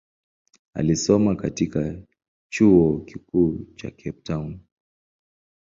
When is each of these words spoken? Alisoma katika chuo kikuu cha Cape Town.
Alisoma 0.73 1.35
katika 1.35 1.95
chuo 2.49 2.99
kikuu 2.99 3.65
cha 3.75 3.91
Cape 3.91 4.21
Town. 4.23 4.59